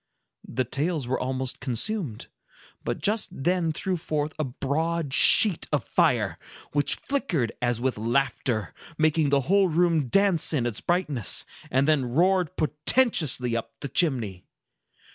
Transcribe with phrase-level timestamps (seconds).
[0.47, 2.25] The tales were almost consumed,
[2.83, 6.39] but just then threw forth a broad sheet of fire,
[6.71, 12.05] which flickered as with laughter, making the whole room dance in its brightness, and then
[12.05, 14.43] roared portentously up the chimney.